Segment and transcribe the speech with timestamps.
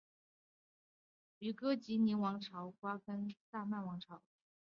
[1.37, 4.23] 与哥疾宁王朝瓜分萨曼王朝。